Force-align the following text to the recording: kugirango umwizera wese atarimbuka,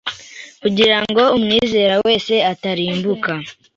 kugirango 0.61 1.23
umwizera 1.37 1.95
wese 2.05 2.33
atarimbuka, 2.51 3.31